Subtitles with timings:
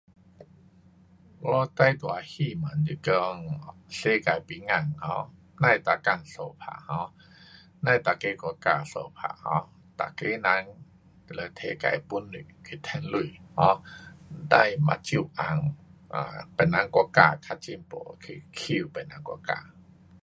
[1.41, 3.45] 我最大的希望是讲
[3.87, 5.29] 世界平安 um
[5.61, 7.11] 别每天相打 um，
[7.81, 9.69] 甭每个国家相打，um
[10.03, 10.67] 每个人
[11.27, 13.11] 都得提自的本事去赚钱
[13.55, 13.79] ，um
[14.49, 15.75] 甭眼镜红，
[16.09, 19.53] 啊，别人国家较进步，去欺负别人国家。